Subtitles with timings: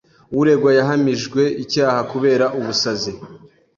[0.39, 3.11] Uregwa yahamijwe icyaha kubera ubusazi.